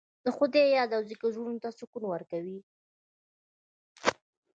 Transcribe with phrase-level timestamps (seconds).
[0.25, 2.59] د خدای یاد او ذکر زړونو ته سکون ورکوي.